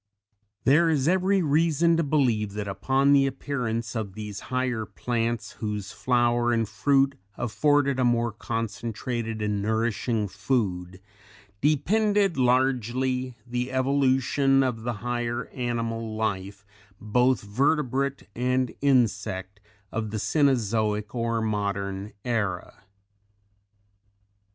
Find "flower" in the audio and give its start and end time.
5.91-6.51